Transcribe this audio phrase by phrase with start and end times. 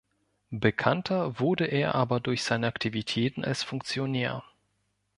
[0.55, 4.43] Bekannter wurde er aber durch seine Aktivitäten als Funktionär.